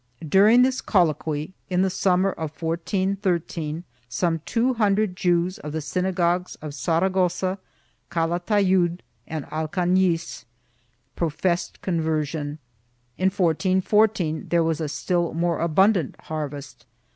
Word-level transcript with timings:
1 0.19 0.29
During 0.29 0.61
this 0.63 0.81
colloquy, 0.81 1.53
in 1.69 1.83
the 1.83 1.89
summer 1.91 2.31
of 2.31 2.59
1413, 2.59 3.83
some 4.09 4.41
two 4.47 4.73
hundred 4.73 5.15
Jews 5.15 5.59
of 5.59 5.73
the 5.73 5.79
synagogues 5.79 6.55
of 6.55 6.73
Saragossa, 6.73 7.59
Calatayud 8.09 9.01
and 9.27 9.45
Alcaiiiz 9.51 10.45
professed 11.15 11.83
conversion. 11.83 12.57
In 13.19 13.25
1414 13.29 14.47
there 14.49 14.63
was 14.63 14.81
a 14.81 14.89
still 14.89 15.35
more 15.35 15.59
abundant 15.61 16.15
harvest. 16.21 16.87